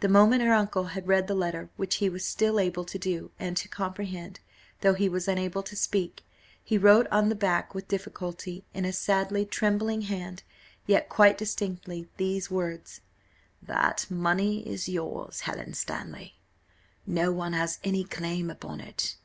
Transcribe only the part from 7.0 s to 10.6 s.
on the back with difficulty, in a sadly trembling hand,